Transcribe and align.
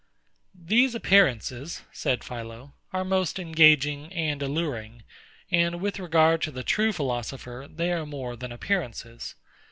These 0.55 0.95
appearances, 0.95 1.83
said 1.91 2.23
PHILO, 2.23 2.73
are 2.91 3.05
most 3.05 3.37
engaging 3.37 4.11
and 4.11 4.41
alluring; 4.41 5.03
and 5.51 5.79
with 5.79 5.99
regard 5.99 6.41
to 6.41 6.49
the 6.51 6.63
true 6.63 6.91
philosopher, 6.91 7.67
they 7.69 7.93
are 7.93 8.07
more 8.07 8.35
than 8.35 8.51
appearances. 8.51 9.35